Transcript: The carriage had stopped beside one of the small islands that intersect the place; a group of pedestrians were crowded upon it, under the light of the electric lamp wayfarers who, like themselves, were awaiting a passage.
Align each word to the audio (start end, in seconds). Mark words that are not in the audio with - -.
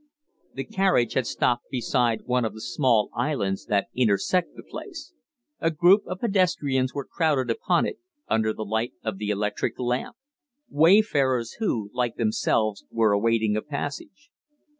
The 0.55 0.63
carriage 0.63 1.13
had 1.13 1.27
stopped 1.27 1.65
beside 1.69 2.23
one 2.25 2.43
of 2.43 2.55
the 2.55 2.61
small 2.61 3.11
islands 3.15 3.67
that 3.67 3.89
intersect 3.93 4.55
the 4.55 4.63
place; 4.63 5.13
a 5.59 5.69
group 5.69 6.07
of 6.07 6.21
pedestrians 6.21 6.91
were 6.95 7.05
crowded 7.05 7.51
upon 7.51 7.85
it, 7.85 7.99
under 8.27 8.51
the 8.51 8.65
light 8.65 8.93
of 9.03 9.19
the 9.19 9.29
electric 9.29 9.77
lamp 9.77 10.15
wayfarers 10.71 11.57
who, 11.59 11.91
like 11.93 12.15
themselves, 12.15 12.83
were 12.89 13.11
awaiting 13.11 13.55
a 13.55 13.61
passage. 13.61 14.31